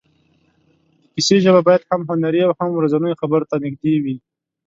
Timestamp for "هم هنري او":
1.89-2.51